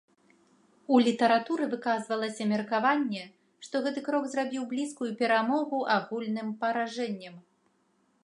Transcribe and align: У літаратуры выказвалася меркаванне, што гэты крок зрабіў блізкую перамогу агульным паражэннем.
У 0.93 0.99
літаратуры 1.07 1.63
выказвалася 1.73 2.47
меркаванне, 2.53 3.23
што 3.67 3.75
гэты 3.87 4.03
крок 4.07 4.25
зрабіў 4.31 4.63
блізкую 4.73 5.09
перамогу 5.21 5.85
агульным 5.97 6.49
паражэннем. 6.65 7.35